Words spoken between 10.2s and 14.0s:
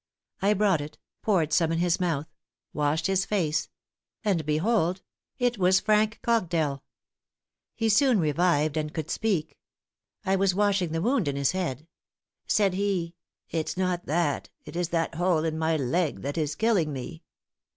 I was washing the wound in his head. Said he, 'It is